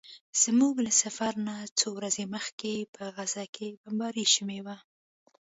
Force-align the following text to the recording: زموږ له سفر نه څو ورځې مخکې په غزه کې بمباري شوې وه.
زموږ 0.43 0.75
له 0.85 0.91
سفر 1.03 1.33
نه 1.47 1.55
څو 1.79 1.87
ورځې 1.97 2.23
مخکې 2.35 2.71
په 2.95 3.03
غزه 3.15 3.45
کې 3.55 3.67
بمباري 3.81 4.25
شوې 4.35 4.59
وه. 4.65 4.77